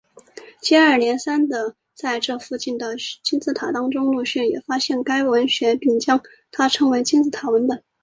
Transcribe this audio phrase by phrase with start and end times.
[0.59, 7.83] 接二连三的在这附近的金字塔当中陆续了也发现了该文字并将它称为金字塔文本。